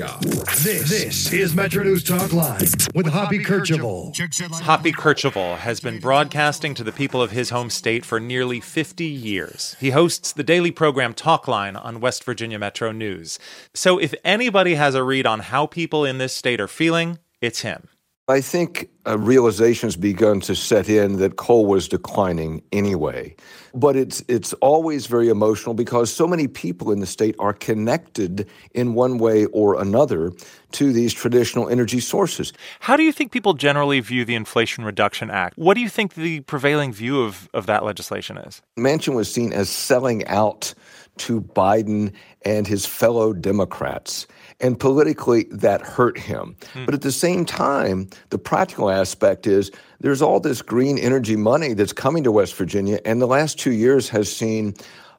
This, 0.63 0.89
this 0.89 1.33
is 1.33 1.55
Metro 1.55 1.83
News 1.83 2.03
Talkline 2.03 2.93
with 2.93 3.07
Hoppy 3.07 3.39
Kercheval. 3.39 4.15
Hoppy 4.61 4.91
Kercheval 4.91 5.57
has 5.57 5.79
been 5.79 5.99
broadcasting 5.99 6.73
to 6.75 6.83
the 6.83 6.91
people 6.91 7.21
of 7.21 7.31
his 7.31 7.49
home 7.49 7.69
state 7.69 8.05
for 8.05 8.19
nearly 8.19 8.59
50 8.59 9.05
years. 9.05 9.75
He 9.79 9.91
hosts 9.91 10.33
the 10.33 10.43
daily 10.43 10.71
program 10.71 11.13
Talkline 11.13 11.83
on 11.83 11.99
West 11.99 12.23
Virginia 12.23 12.59
Metro 12.59 12.91
News. 12.91 13.39
So 13.73 13.97
if 13.97 14.13
anybody 14.23 14.75
has 14.75 14.95
a 14.95 15.03
read 15.03 15.25
on 15.25 15.41
how 15.41 15.65
people 15.67 16.05
in 16.05 16.17
this 16.17 16.33
state 16.33 16.59
are 16.59 16.67
feeling, 16.67 17.19
it's 17.41 17.61
him. 17.61 17.87
I 18.27 18.41
think 18.41 18.89
a 19.05 19.19
realization's 19.19 19.95
begun 19.95 20.41
to 20.41 20.55
set 20.55 20.89
in 20.89 21.17
that 21.17 21.35
coal 21.35 21.67
was 21.67 21.87
declining 21.87 22.63
anyway. 22.71 23.35
But 23.75 23.95
it's 23.95 24.23
it's 24.27 24.53
always 24.53 25.05
very 25.05 25.29
emotional 25.29 25.75
because 25.75 26.11
so 26.11 26.25
many 26.25 26.47
people 26.47 26.91
in 26.91 27.01
the 27.01 27.05
state 27.05 27.35
are 27.37 27.53
connected 27.53 28.49
in 28.73 28.95
one 28.95 29.19
way 29.19 29.45
or 29.47 29.79
another 29.79 30.31
to 30.71 30.91
these 30.91 31.13
traditional 31.13 31.69
energy 31.69 31.99
sources. 31.99 32.51
How 32.79 32.97
do 32.97 33.03
you 33.03 33.11
think 33.11 33.31
people 33.31 33.53
generally 33.53 33.99
view 33.99 34.25
the 34.25 34.33
Inflation 34.33 34.85
Reduction 34.85 35.29
Act? 35.29 35.55
What 35.55 35.75
do 35.75 35.81
you 35.81 35.89
think 35.89 36.15
the 36.15 36.39
prevailing 36.41 36.93
view 36.93 37.21
of, 37.21 37.47
of 37.53 37.67
that 37.67 37.83
legislation 37.83 38.37
is? 38.37 38.63
Manchin 38.75 39.13
was 39.13 39.31
seen 39.31 39.53
as 39.53 39.69
selling 39.69 40.25
out 40.25 40.73
to 41.17 41.41
Biden 41.41 42.13
and 42.43 42.67
his 42.67 42.85
fellow 42.85 43.33
Democrats. 43.33 44.27
And 44.59 44.79
politically, 44.79 45.47
that 45.51 45.81
hurt 45.81 46.17
him. 46.17 46.55
Hmm. 46.73 46.85
But 46.85 46.93
at 46.93 47.01
the 47.01 47.11
same 47.11 47.45
time, 47.45 48.09
the 48.29 48.37
practical 48.37 48.89
aspect 48.89 49.47
is 49.47 49.71
there's 49.99 50.21
all 50.21 50.39
this 50.39 50.61
green 50.61 50.97
energy 50.97 51.35
money 51.35 51.73
that's 51.73 51.93
coming 51.93 52.23
to 52.23 52.31
West 52.31 52.55
Virginia, 52.55 52.99
and 53.05 53.21
the 53.21 53.27
last 53.27 53.59
two 53.59 53.73
years 53.73 54.09
has 54.09 54.33
seen 54.33 54.73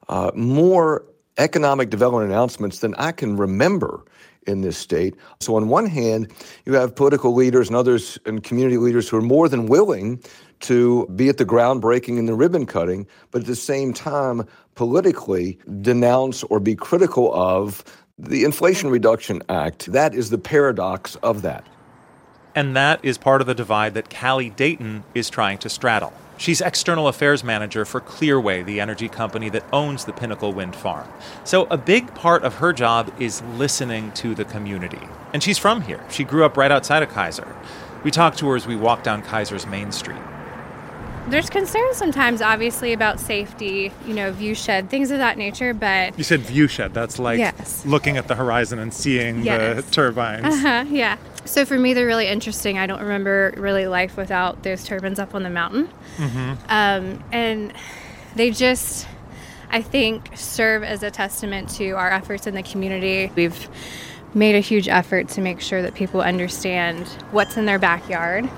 uh, 0.09 0.31
more 0.35 1.05
economic 1.39 1.91
development 1.91 2.31
announcements 2.31 2.79
than 2.79 2.95
I 2.95 3.13
can 3.13 3.37
remember 3.37 4.05
in 4.47 4.61
this 4.61 4.77
state. 4.77 5.15
So, 5.41 5.57
on 5.57 5.69
one 5.69 5.87
hand, 5.87 6.33
you 6.65 6.75
have 6.75 6.95
political 6.95 7.35
leaders 7.35 7.69
and 7.69 7.77
others 7.77 8.19
and 8.27 8.43
community 8.43 8.79
leaders 8.79 9.09
who 9.09 9.17
are 9.17 9.23
more 9.23 9.49
than 9.49 9.67
willing 9.67 10.23
to 10.61 11.07
be 11.15 11.29
at 11.29 11.37
the 11.37 11.45
groundbreaking 11.45 12.19
and 12.19 12.29
the 12.29 12.35
ribbon 12.35 12.67
cutting, 12.67 13.07
but 13.31 13.43
at 13.43 13.47
the 13.47 13.57
same 13.57 13.93
time, 13.93 14.47
politically 14.75 15.59
denounce 15.81 16.43
or 16.45 16.61
be 16.61 16.75
critical 16.75 17.35
of 17.35 17.85
the 18.19 18.45
Inflation 18.45 18.91
Reduction 18.91 19.43
Act, 19.49 19.93
that 19.93 20.15
is 20.15 20.31
the 20.31 20.39
paradox 20.39 21.17
of 21.17 21.43
that. 21.43 21.67
And 22.55 22.75
that 22.75 23.05
is 23.05 23.19
part 23.19 23.43
of 23.43 23.47
the 23.47 23.55
divide 23.55 23.95
that 23.95 24.09
Callie 24.09 24.51
Dayton 24.51 25.05
is 25.15 25.29
trying 25.29 25.59
to 25.59 25.69
straddle. 25.69 26.15
She's 26.39 26.61
external 26.61 27.09
affairs 27.09 27.43
manager 27.43 27.85
for 27.85 28.01
Clearway, 28.01 28.65
the 28.65 28.81
energy 28.81 29.09
company 29.09 29.49
that 29.51 29.65
owns 29.73 30.05
the 30.05 30.13
Pinnacle 30.13 30.53
Wind 30.53 30.77
Farm. 30.77 31.09
So, 31.45 31.67
a 31.71 31.79
big 31.79 32.15
part 32.15 32.45
of 32.45 32.57
her 32.57 32.73
job 32.73 33.13
is 33.19 33.43
listening 33.57 34.13
to 34.13 34.35
the 34.35 34.45
community. 34.45 35.01
And 35.33 35.43
she's 35.43 35.59
from 35.59 35.83
here. 35.83 36.05
She 36.11 36.25
grew 36.25 36.45
up 36.45 36.57
right 36.57 36.71
outside 36.71 37.03
of 37.03 37.09
Keyser. 37.09 37.55
We 38.05 38.11
talked 38.11 38.39
to 38.39 38.49
her 38.49 38.57
as 38.57 38.67
we 38.67 38.77
walked 38.77 39.05
down 39.05 39.23
Keyser's 39.23 39.67
main 39.67 39.93
street. 39.93 40.21
There's 41.29 41.51
concerns 41.51 41.97
sometimes, 41.97 42.41
obviously, 42.41 42.93
about 42.93 43.19
safety, 43.19 43.91
you 44.07 44.15
know, 44.15 44.31
view 44.31 44.55
shed, 44.55 44.91
things 44.91 45.11
of 45.11 45.19
that 45.19 45.37
nature, 45.37 45.75
but. 45.75 46.17
You 46.17 46.23
said 46.23 46.41
view 46.41 46.69
shed. 46.69 46.95
That's 46.95 47.19
like 47.19 47.39
yes. 47.39 47.85
looking 47.85 48.17
at 48.17 48.29
the 48.29 48.37
horizon 48.37 48.79
and 48.79 48.95
seeing 48.95 49.43
yes. 49.43 49.85
the 49.85 49.91
turbines. 49.91 50.45
Uh 50.45 50.57
huh, 50.57 50.85
yeah. 50.89 51.17
So 51.47 51.65
for 51.65 51.79
me, 51.79 51.95
they're 51.95 52.07
really 52.07 52.27
interesting. 52.27 52.79
I 52.79 52.87
don't 52.87 53.01
remember 53.01 53.55
really 53.57 53.87
life 53.87 54.17
without 54.17 54.63
those 54.63 54.85
turbines 54.85 55.19
up 55.19 55.35
on 55.35 55.43
the 55.43 55.51
mountain. 55.51 55.89
Mm-hmm. 56.17 56.55
Um, 56.69 57.25
and 57.33 57.73
they 58.35 58.51
just, 58.51 59.07
I 59.71 59.83
think, 59.83 60.31
serve 60.35 60.83
as 60.83 61.03
a 61.03 61.11
testament 61.11 61.71
to 61.77 61.91
our 61.93 62.11
efforts 62.11 62.47
in 62.47 62.55
the 62.55 62.63
community. 62.63 63.33
We've 63.35 63.69
made 64.35 64.55
a 64.55 64.61
huge 64.61 64.89
effort 64.89 65.29
to 65.29 65.41
make 65.41 65.61
sure 65.61 65.81
that 65.83 65.95
people 65.95 66.21
understand 66.21 67.07
what's 67.31 67.57
in 67.57 67.65
their 67.65 67.79
backyard 67.79 68.51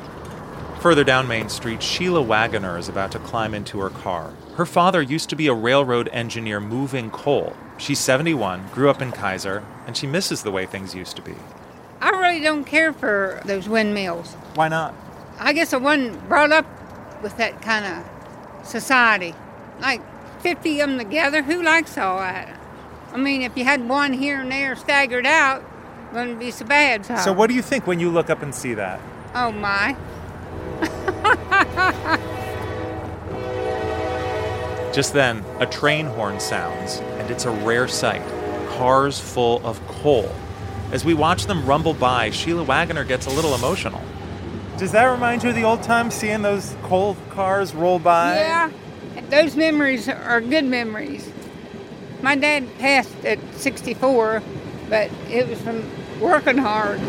Further 0.81 1.03
down 1.03 1.27
Main 1.27 1.49
Street, 1.49 1.83
Sheila 1.83 2.23
Wagoner 2.23 2.79
is 2.79 2.89
about 2.89 3.11
to 3.11 3.19
climb 3.19 3.53
into 3.53 3.81
her 3.81 3.91
car. 3.91 4.33
Her 4.55 4.65
father 4.65 5.03
used 5.03 5.29
to 5.31 5.37
be 5.37 5.49
a 5.49 5.53
railroad 5.53 6.09
engineer 6.13 6.61
moving 6.61 7.11
coal. 7.11 7.57
She's 7.79 7.99
71, 7.99 8.69
grew 8.69 8.89
up 8.89 9.03
in 9.03 9.11
Keyser, 9.11 9.65
and 9.89 9.97
she 9.97 10.07
misses 10.07 10.45
the 10.45 10.53
way 10.53 10.67
things 10.67 10.95
used 10.95 11.17
to 11.17 11.23
be. 11.23 11.35
I 12.29 12.33
really 12.33 12.45
don't 12.45 12.65
care 12.65 12.93
for 12.93 13.41
those 13.47 13.71
windmills. 13.71 14.35
Why 14.55 14.69
not? 14.69 14.95
I 15.39 15.55
guess 15.55 15.73
I 15.73 15.79
wasn't 15.79 16.29
brought 16.29 16.53
up 16.53 16.67
with 17.23 17.35
that 17.39 17.63
kind 17.63 17.87
of 17.87 18.69
society. 18.69 19.35
Like 19.81 20.03
50 20.43 20.81
of 20.81 20.91
them 20.91 20.99
together, 20.99 21.43
who 21.43 21.63
likes 21.63 21.97
all 21.97 22.19
that? 22.19 22.61
I 23.15 23.17
mean, 23.17 23.41
if 23.41 23.57
you 23.57 23.65
had 23.65 23.89
one 23.89 24.13
here 24.13 24.43
and 24.43 24.53
there 24.53 24.77
staggered 24.77 25.25
out, 25.25 25.63
it 25.63 26.15
wouldn't 26.15 26.39
be 26.39 26.51
so 26.51 26.67
bad. 26.67 27.07
So. 27.07 27.17
so, 27.17 27.33
what 27.33 27.47
do 27.47 27.55
you 27.55 27.63
think 27.63 27.87
when 27.87 27.99
you 27.99 28.11
look 28.11 28.29
up 28.29 28.43
and 28.43 28.55
see 28.55 28.75
that? 28.75 29.01
Oh, 29.35 29.51
my. 29.51 29.97
Just 34.93 35.15
then, 35.15 35.43
a 35.61 35.67
train 35.67 36.05
horn 36.05 36.41
sounds, 36.41 36.99
and 36.99 37.31
it's 37.31 37.47
a 37.47 37.51
rare 37.51 37.89
sight 37.89 38.23
cars 38.77 39.19
full 39.19 39.67
of 39.67 39.81
coal. 39.87 40.31
As 40.91 41.05
we 41.05 41.13
watch 41.13 41.45
them 41.45 41.67
rumble 41.67 41.93
by, 41.93 42.31
Sheila 42.31 42.65
Wagoner 42.65 43.05
gets 43.05 43.27
a 43.27 43.31
little 43.31 43.55
emotional. 43.55 44.01
Does 44.79 44.93
that 44.93 45.05
remind 45.05 45.43
you 45.43 45.51
of 45.51 45.55
the 45.55 45.65
old 45.65 45.83
times 45.83 46.15
seeing 46.15 46.41
those 46.41 46.75
coal 46.85 47.17
cars 47.31 47.75
roll 47.75 47.99
by? 47.99 48.37
Yeah, 48.37 48.71
those 49.29 49.55
memories 49.55 50.09
are 50.09 50.41
good 50.41 50.65
memories. 50.65 51.31
My 52.23 52.37
dad 52.37 52.67
passed 52.79 53.25
at 53.25 53.39
64, 53.55 54.43
but 54.89 55.11
it 55.29 55.47
was 55.47 55.61
from 55.61 55.85
working 56.21 56.59
hard. 56.59 57.01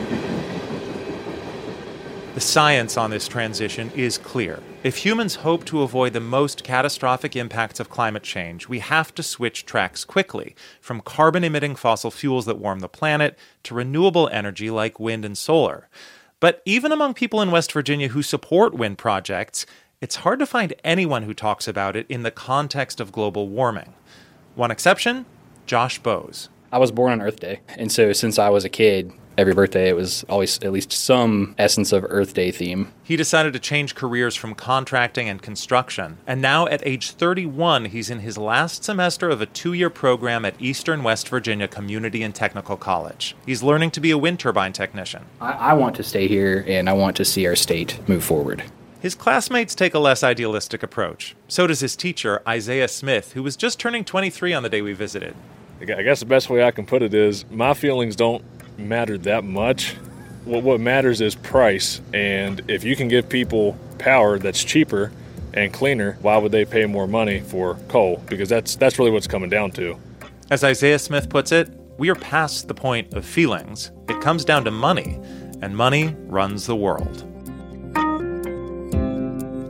The 2.39 2.45
science 2.45 2.95
on 2.95 3.11
this 3.11 3.27
transition 3.27 3.91
is 3.97 4.17
clear. 4.17 4.61
If 4.81 4.95
humans 4.95 5.35
hope 5.35 5.65
to 5.65 5.81
avoid 5.81 6.13
the 6.13 6.21
most 6.21 6.63
catastrophic 6.63 7.35
impacts 7.35 7.81
of 7.81 7.89
climate 7.89 8.23
change, 8.23 8.69
we 8.69 8.79
have 8.79 9.13
to 9.15 9.23
switch 9.23 9.65
tracks 9.65 10.05
quickly 10.05 10.55
from 10.79 11.01
carbon 11.01 11.43
emitting 11.43 11.75
fossil 11.75 12.11
fuels 12.11 12.45
that 12.45 12.57
warm 12.57 12.79
the 12.79 12.87
planet 12.87 13.37
to 13.63 13.75
renewable 13.75 14.29
energy 14.31 14.69
like 14.69 15.01
wind 15.01 15.25
and 15.25 15.37
solar. 15.37 15.89
But 16.39 16.61
even 16.63 16.93
among 16.93 17.13
people 17.13 17.41
in 17.41 17.51
West 17.51 17.73
Virginia 17.73 18.07
who 18.07 18.23
support 18.23 18.73
wind 18.73 18.97
projects, 18.97 19.65
it's 19.99 20.15
hard 20.23 20.39
to 20.39 20.45
find 20.45 20.73
anyone 20.81 21.23
who 21.23 21.33
talks 21.33 21.67
about 21.67 21.97
it 21.97 22.05
in 22.07 22.23
the 22.23 22.31
context 22.31 23.01
of 23.01 23.11
global 23.11 23.49
warming. 23.49 23.93
One 24.55 24.71
exception 24.71 25.25
Josh 25.65 25.99
Bose. 25.99 26.47
I 26.71 26.77
was 26.77 26.93
born 26.93 27.11
on 27.11 27.21
Earth 27.21 27.41
Day, 27.41 27.59
and 27.67 27.91
so 27.91 28.13
since 28.13 28.39
I 28.39 28.47
was 28.47 28.63
a 28.63 28.69
kid, 28.69 29.11
every 29.39 29.53
birthday 29.53 29.87
it 29.87 29.95
was 29.95 30.25
always 30.27 30.59
at 30.59 30.73
least 30.73 30.91
some 30.91 31.55
essence 31.57 31.93
of 31.93 32.05
Earth 32.09 32.33
Day 32.33 32.51
theme. 32.51 32.91
He 33.03 33.15
decided 33.15 33.53
to 33.53 33.59
change 33.59 33.95
careers 33.95 34.35
from 34.35 34.53
contracting 34.53 35.29
and 35.29 35.41
construction, 35.41 36.17
and 36.27 36.41
now 36.41 36.67
at 36.67 36.85
age 36.85 37.11
31, 37.11 37.85
he's 37.85 38.09
in 38.09 38.19
his 38.19 38.37
last 38.37 38.83
semester 38.83 39.29
of 39.29 39.41
a 39.41 39.45
two 39.45 39.73
year 39.73 39.89
program 39.89 40.43
at 40.43 40.61
Eastern 40.61 41.03
West 41.03 41.29
Virginia 41.29 41.67
Community 41.67 42.21
and 42.21 42.35
Technical 42.35 42.75
College. 42.75 43.35
He's 43.45 43.63
learning 43.63 43.91
to 43.91 44.01
be 44.01 44.11
a 44.11 44.17
wind 44.17 44.39
turbine 44.39 44.73
technician. 44.73 45.23
I, 45.39 45.51
I 45.53 45.73
want 45.73 45.95
to 45.95 46.03
stay 46.03 46.27
here 46.27 46.65
and 46.67 46.89
I 46.89 46.93
want 46.93 47.15
to 47.17 47.25
see 47.25 47.47
our 47.47 47.55
state 47.55 47.97
move 48.09 48.23
forward. 48.23 48.63
His 48.99 49.15
classmates 49.15 49.75
take 49.75 49.93
a 49.93 49.99
less 49.99 50.23
idealistic 50.23 50.83
approach. 50.83 51.33
So 51.47 51.67
does 51.67 51.79
his 51.79 51.95
teacher, 51.95 52.41
Isaiah 52.45 52.89
Smith, 52.89 53.31
who 53.31 53.41
was 53.41 53.55
just 53.55 53.79
turning 53.79 54.03
23 54.03 54.53
on 54.53 54.63
the 54.63 54.69
day 54.69 54.81
we 54.81 54.91
visited. 54.91 55.35
I 55.81 55.85
guess 56.03 56.19
the 56.19 56.25
best 56.25 56.49
way 56.49 56.61
I 56.61 56.71
can 56.71 56.85
put 56.85 57.01
it 57.01 57.13
is 57.13 57.49
my 57.49 57.73
feelings 57.73 58.17
don't 58.17 58.43
mattered 58.79 59.23
that 59.23 59.43
much. 59.43 59.95
What, 60.45 60.63
what 60.63 60.79
matters 60.79 61.21
is 61.21 61.35
price. 61.35 62.01
And 62.13 62.61
if 62.67 62.83
you 62.83 62.95
can 62.95 63.07
give 63.07 63.29
people 63.29 63.77
power 63.97 64.39
that's 64.39 64.63
cheaper 64.63 65.11
and 65.53 65.73
cleaner, 65.73 66.17
why 66.21 66.37
would 66.37 66.51
they 66.51 66.65
pay 66.65 66.85
more 66.85 67.07
money 67.07 67.39
for 67.41 67.75
coal? 67.87 68.23
Because 68.27 68.49
that's 68.49 68.75
that's 68.75 68.97
really 68.99 69.11
what's 69.11 69.27
coming 69.27 69.49
down 69.49 69.71
to. 69.71 69.97
As 70.49 70.63
Isaiah 70.63 70.99
Smith 70.99 71.29
puts 71.29 71.51
it, 71.51 71.69
we 71.97 72.09
are 72.09 72.15
past 72.15 72.67
the 72.67 72.73
point 72.73 73.13
of 73.13 73.25
feelings. 73.25 73.91
It 74.07 74.21
comes 74.21 74.45
down 74.45 74.63
to 74.65 74.71
money, 74.71 75.19
and 75.61 75.75
money 75.75 76.15
runs 76.27 76.65
the 76.65 76.75
world. 76.75 77.25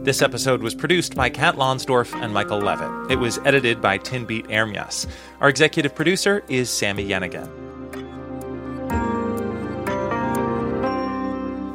This 0.05 0.21
episode 0.21 0.61
was 0.61 0.73
produced 0.73 1.15
by 1.15 1.29
Kat 1.29 1.55
Lonsdorf 1.55 2.15
and 2.21 2.33
Michael 2.33 2.59
Levitt. 2.59 3.11
It 3.11 3.17
was 3.17 3.37
edited 3.39 3.81
by 3.81 3.97
Tinbete 3.97 4.47
Ermyas. 4.47 5.07
Our 5.41 5.49
executive 5.49 5.93
producer 5.93 6.43
is 6.47 6.69
Sami 6.69 7.07
Yenigun. 7.07 7.68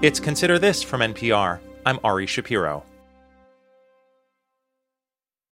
It's 0.04 0.20
Consider 0.20 0.58
This 0.58 0.82
from 0.82 1.00
NPR. 1.00 1.60
I'm 1.86 1.98
Ari 2.04 2.26
Shapiro. 2.26 2.84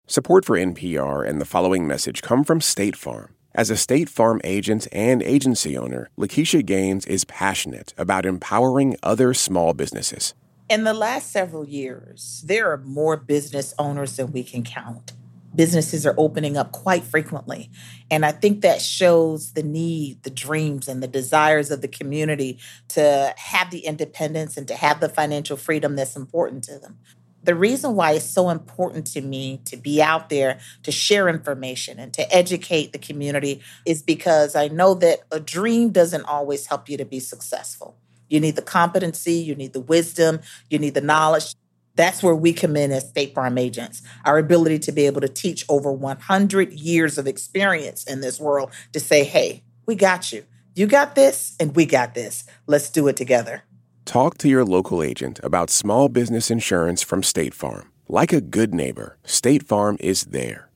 Support 0.07 0.45
for 0.45 0.57
NPR 0.57 1.29
and 1.29 1.41
the 1.41 1.45
following 1.45 1.85
message 1.85 2.23
come 2.23 2.45
from 2.45 2.61
State 2.61 2.95
Farm. 2.95 3.35
As 3.57 3.71
a 3.71 3.76
State 3.76 4.09
Farm 4.09 4.41
agent 4.45 4.87
and 4.93 5.21
agency 5.21 5.76
owner, 5.76 6.11
Lakeisha 6.17 6.65
Gaines 6.65 7.07
is 7.07 7.25
passionate 7.25 7.93
about 7.99 8.25
empowering 8.25 8.97
other 9.03 9.35
small 9.35 9.75
businesses. 9.75 10.33
In 10.71 10.85
the 10.85 10.95
last 10.95 11.33
several 11.33 11.67
years, 11.67 12.45
there 12.47 12.71
are 12.71 12.79
more 12.79 13.17
business 13.17 13.75
owners 13.81 14.15
than 14.15 14.31
we 14.31 14.45
can 14.45 14.62
count. 14.62 15.12
Businesses 15.57 16.07
are 16.07 16.15
opening 16.17 16.57
up 16.57 16.71
quite 16.71 17.03
frequently. 17.03 17.71
And 18.11 18.25
I 18.25 18.33
think 18.33 18.61
that 18.61 18.81
shows 18.81 19.53
the 19.53 19.63
need, 19.63 20.23
the 20.23 20.31
dreams, 20.31 20.87
and 20.87 21.03
the 21.03 21.09
desires 21.09 21.71
of 21.71 21.81
the 21.81 21.89
community 21.89 22.59
to 22.89 23.35
have 23.37 23.71
the 23.71 23.81
independence 23.81 24.57
and 24.57 24.69
to 24.69 24.75
have 24.75 25.01
the 25.01 25.09
financial 25.09 25.57
freedom 25.57 25.97
that's 25.97 26.15
important 26.15 26.65
to 26.65 26.79
them 26.79 26.99
the 27.47 27.55
reason 27.55 27.95
why 27.95 28.13
it's 28.13 28.29
so 28.29 28.51
important 28.51 29.07
to 29.07 29.21
me 29.23 29.61
to 29.65 29.77
be 29.77 30.03
out 30.03 30.29
there 30.29 30.59
to 30.83 30.91
share 30.91 31.29
information 31.29 31.99
and 31.99 32.13
to 32.13 32.35
educate 32.35 32.93
the 32.93 32.99
community 32.99 33.63
is 33.87 34.03
because 34.03 34.57
I 34.57 34.69
know 34.69 34.95
that 34.95 35.21
a 35.31 35.39
dream 35.39 35.91
doesn't 35.91 36.25
always 36.25 36.67
help 36.67 36.89
you 36.89 36.97
to 36.99 37.05
be 37.05 37.21
successful. 37.21 37.97
You 38.29 38.41
need 38.41 38.57
the 38.57 38.63
competency, 38.63 39.35
you 39.35 39.55
need 39.55 39.73
the 39.73 39.81
wisdom, 39.81 40.41
you 40.69 40.81
need 40.81 40.95
the 40.95 41.01
knowledge. 41.01 41.55
That's 41.97 42.23
where 42.23 42.35
we 42.35 42.53
come 42.53 42.76
in 42.76 42.93
as 42.93 43.09
State 43.09 43.35
Farm 43.35 43.59
agents. 43.59 44.03
Our 44.25 44.38
ability 44.38 44.79
to 44.81 44.93
be 44.93 45.07
able 45.07 45.23
to 45.23 45.29
teach 45.29 45.65
over 45.69 45.91
100 45.91 46.73
years 46.73 47.19
of 47.19 47.26
experience 47.26 48.05
in 48.05 48.21
this 48.21 48.38
world 48.38 48.71
to 48.93 49.00
say, 49.00 49.25
hey, 49.25 49.65
we 49.87 49.95
got 49.95 50.33
you. 50.33 50.45
You 50.75 50.87
got 50.87 51.15
this, 51.15 51.57
and 51.59 51.75
we 51.75 51.87
got 51.87 52.15
this. 52.15 52.45
Let's 52.67 52.91
do 52.91 53.09
it 53.09 53.17
together. 53.17 53.62
Talk 54.05 54.37
to 54.38 54.49
your 54.49 54.65
local 54.65 55.03
agent 55.03 55.41
about 55.43 55.71
small 55.71 56.09
business 56.09 56.50
insurance 56.50 57.03
from 57.03 57.23
State 57.23 57.55
Farm. 57.55 57.91
Like 58.09 58.33
a 58.33 58.43
good 58.43 58.75
neighbor, 58.75 59.17
State 59.25 59.67
Farm 59.67 59.97
is 60.00 60.25
there. 60.25 60.71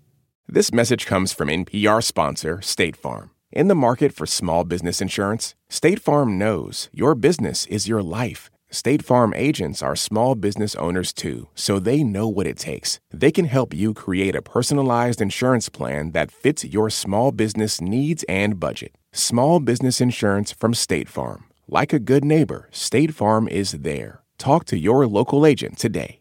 This 0.49 0.73
message 0.73 1.07
comes 1.07 1.33
from 1.33 1.49
NPR 1.49 2.03
sponsor 2.03 2.63
State 2.63 2.97
Farm. 2.97 3.31
In 3.53 3.69
the 3.69 3.75
market 3.75 4.13
for 4.13 4.27
small 4.27 4.65
business 4.65 5.01
insurance, 5.01 5.55
State 5.69 6.01
Farm 6.01 6.39
knows 6.39 6.89
your 6.93 7.15
business 7.15 7.67
is 7.67 7.87
your 7.87 8.03
life. 8.03 8.51
State 8.73 9.05
Farm 9.05 9.35
agents 9.35 9.83
are 9.83 9.97
small 9.97 10.37
business 10.37 10.77
owners 10.77 11.13
too, 11.13 11.49
so 11.57 11.81
they 11.81 12.05
know 12.05 12.29
what 12.29 12.47
it 12.47 12.57
takes. 12.57 13.01
They 13.13 13.33
can 13.33 13.47
help 13.47 13.75
you 13.75 13.93
create 13.93 14.37
a 14.37 14.43
personalized 14.43 15.21
insurance 15.21 15.69
plan 15.69 16.13
that 16.13 16.31
fits 16.31 16.65
your 16.65 16.89
small 16.89 17.33
business 17.33 17.81
needs 17.81 18.25
and 18.29 18.61
budget. 18.61 18.95
Small 19.13 19.59
business 19.59 20.01
insurance 20.01 20.53
from 20.53 20.75
State 20.75 21.09
Farm. 21.09 21.47
Like 21.67 21.93
a 21.93 21.99
good 21.99 22.25
neighbor, 22.25 22.69
State 22.71 23.13
Farm 23.13 23.49
is 23.49 23.73
there. 23.73 24.23
Talk 24.39 24.67
to 24.67 24.79
your 24.79 25.05
local 25.09 25.45
agent 25.45 25.77
today. 25.77 26.20